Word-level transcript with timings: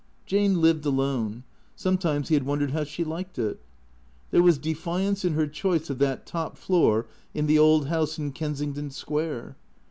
Jane 0.25 0.61
lived 0.61 0.83
alone. 0.83 1.43
Sometimes 1.75 2.29
he 2.29 2.33
had 2.33 2.41
wondered 2.43 2.71
how 2.71 2.83
she 2.83 3.03
liked 3.03 3.37
it. 3.37 3.59
There 4.31 4.41
was 4.41 4.57
defiance 4.57 5.23
in 5.23 5.33
her 5.33 5.45
choice 5.45 5.91
of 5.91 5.99
that 5.99 6.25
top 6.25 6.57
floor 6.57 7.05
in 7.35 7.45
the 7.45 7.59
old 7.59 7.85
house 7.85 8.17
in 8.17 8.31
Kensington 8.31 8.89
Square. 8.89 9.57